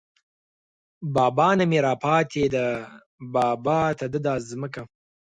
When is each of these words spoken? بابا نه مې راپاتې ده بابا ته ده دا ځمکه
بابا 1.15 1.49
نه 1.59 1.65
مې 1.69 1.79
راپاتې 1.87 2.43
ده 2.53 2.65
بابا 3.33 3.79
ته 3.99 4.05
ده 4.11 4.19
دا 4.25 4.35
ځمکه 4.49 4.81